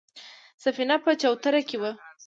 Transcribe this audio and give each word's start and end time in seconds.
سفينه 0.63 0.95
په 1.03 1.11
چوتره 1.21 1.61
کې 1.69 1.77
وه. 1.81 1.91